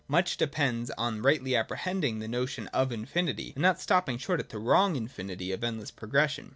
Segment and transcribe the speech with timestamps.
[0.07, 4.57] Much depends on rightly apprehending the notion of infinity, and not stopping short at the
[4.57, 6.49] wrong in finity of endless progression.